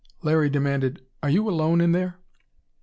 [0.23, 2.17] Larry demanded, "Are you alone in there?"